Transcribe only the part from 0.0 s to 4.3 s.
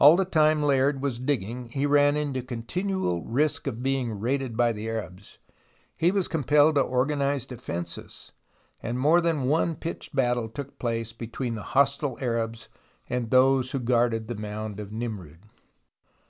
All the time Layard was digging he ran continual risk of being